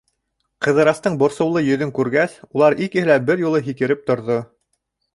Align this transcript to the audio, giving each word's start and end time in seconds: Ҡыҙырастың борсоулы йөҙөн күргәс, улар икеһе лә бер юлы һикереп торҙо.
Ҡыҙырастың 0.67 1.19
борсоулы 1.25 1.63
йөҙөн 1.69 1.93
күргәс, 1.99 2.35
улар 2.57 2.79
икеһе 2.89 3.13
лә 3.13 3.21
бер 3.31 3.47
юлы 3.47 3.65
һикереп 3.71 4.07
торҙо. 4.13 4.43